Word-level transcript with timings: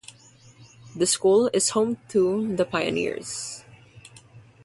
The 0.95 1.05
school 1.05 1.51
is 1.53 1.69
home 1.69 1.97
to 2.09 2.55
the 2.55 2.65
"Pioneers". 2.65 3.63